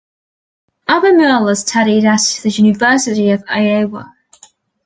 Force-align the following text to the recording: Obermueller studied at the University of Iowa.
Obermueller 0.89 1.55
studied 1.55 2.05
at 2.05 2.21
the 2.41 2.49
University 2.49 3.29
of 3.29 3.43
Iowa. 3.47 4.11